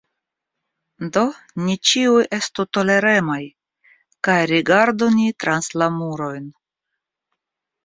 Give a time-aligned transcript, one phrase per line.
[1.17, 1.25] Do
[1.65, 3.37] ni ĉiuj estu toleremaj
[4.29, 6.53] kaj rigardu ni trans la murojn!